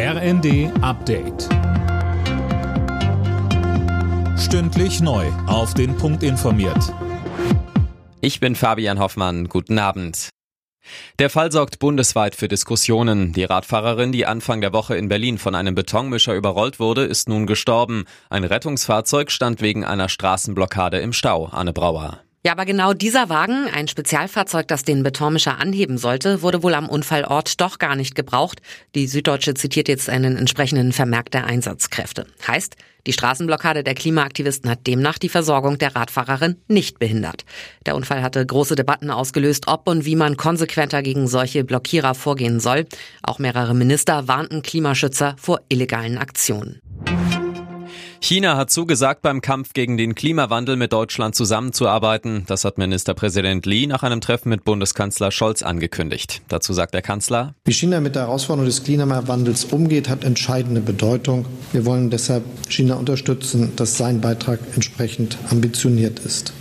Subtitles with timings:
[0.00, 1.48] RND Update.
[4.38, 5.26] Stündlich neu.
[5.48, 6.94] Auf den Punkt informiert.
[8.20, 9.48] Ich bin Fabian Hoffmann.
[9.48, 10.28] Guten Abend.
[11.18, 13.32] Der Fall sorgt bundesweit für Diskussionen.
[13.32, 17.48] Die Radfahrerin, die Anfang der Woche in Berlin von einem Betonmischer überrollt wurde, ist nun
[17.48, 18.04] gestorben.
[18.30, 21.46] Ein Rettungsfahrzeug stand wegen einer Straßenblockade im Stau.
[21.46, 22.20] Anne Brauer.
[22.46, 26.88] Ja, aber genau dieser Wagen, ein Spezialfahrzeug, das den Betonmischer anheben sollte, wurde wohl am
[26.88, 28.62] Unfallort doch gar nicht gebraucht.
[28.94, 32.26] Die Süddeutsche zitiert jetzt einen entsprechenden Vermerk der Einsatzkräfte.
[32.46, 32.76] Heißt,
[33.08, 37.44] die Straßenblockade der Klimaaktivisten hat demnach die Versorgung der Radfahrerin nicht behindert.
[37.86, 42.60] Der Unfall hatte große Debatten ausgelöst, ob und wie man konsequenter gegen solche Blockierer vorgehen
[42.60, 42.86] soll.
[43.22, 46.80] Auch mehrere Minister warnten Klimaschützer vor illegalen Aktionen.
[48.28, 52.44] China hat zugesagt, beim Kampf gegen den Klimawandel mit Deutschland zusammenzuarbeiten.
[52.46, 56.42] Das hat Ministerpräsident Li nach einem Treffen mit Bundeskanzler Scholz angekündigt.
[56.48, 61.46] Dazu sagt der Kanzler, Wie China mit der Herausforderung des Klimawandels umgeht, hat entscheidende Bedeutung.
[61.72, 66.52] Wir wollen deshalb China unterstützen, dass sein Beitrag entsprechend ambitioniert ist.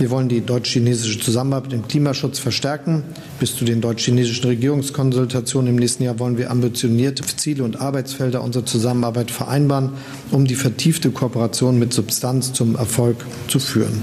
[0.00, 3.02] Wir wollen die deutsch-chinesische Zusammenarbeit im Klimaschutz verstärken.
[3.38, 8.64] Bis zu den deutsch-chinesischen Regierungskonsultationen im nächsten Jahr wollen wir ambitionierte Ziele und Arbeitsfelder unserer
[8.64, 9.90] Zusammenarbeit vereinbaren,
[10.30, 14.02] um die vertiefte Kooperation mit Substanz zum Erfolg zu führen.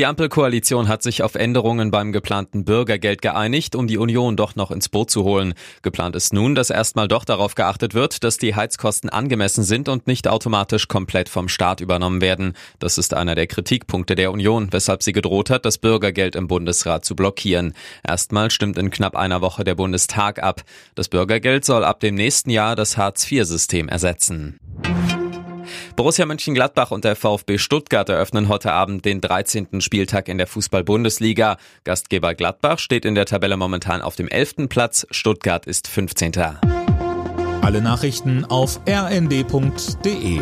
[0.00, 4.70] Die Ampelkoalition hat sich auf Änderungen beim geplanten Bürgergeld geeinigt, um die Union doch noch
[4.70, 5.52] ins Boot zu holen.
[5.82, 10.06] Geplant ist nun, dass erstmal doch darauf geachtet wird, dass die Heizkosten angemessen sind und
[10.06, 12.54] nicht automatisch komplett vom Staat übernommen werden.
[12.78, 17.04] Das ist einer der Kritikpunkte der Union, weshalb sie gedroht hat, das Bürgergeld im Bundesrat
[17.04, 17.74] zu blockieren.
[18.02, 20.62] Erstmal stimmt in knapp einer Woche der Bundestag ab.
[20.94, 24.58] Das Bürgergeld soll ab dem nächsten Jahr das Hartz-IV-System ersetzen.
[26.00, 29.82] Borussia Mönchengladbach und der VfB Stuttgart eröffnen heute Abend den 13.
[29.82, 31.58] Spieltag in der Fußball-Bundesliga.
[31.84, 34.70] Gastgeber Gladbach steht in der Tabelle momentan auf dem 11.
[34.70, 36.32] Platz, Stuttgart ist 15.
[37.60, 40.40] Alle Nachrichten auf rnd.de